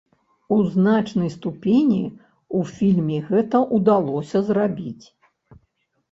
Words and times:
У 0.53 0.55
значнай 0.75 1.29
ступені 1.33 1.99
ў 2.03 2.59
фільме 2.77 3.17
гэта 3.29 3.61
ўдалося 3.75 4.41
зрабіць. 4.49 5.05